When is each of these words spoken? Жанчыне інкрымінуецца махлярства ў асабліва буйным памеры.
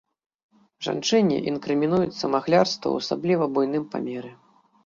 Жанчыне 0.85 1.37
інкрымінуецца 1.51 2.25
махлярства 2.37 2.87
ў 2.95 3.07
асабліва 3.07 3.45
буйным 3.59 3.87
памеры. 3.93 4.31